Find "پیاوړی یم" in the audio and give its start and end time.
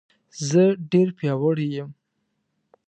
1.17-1.89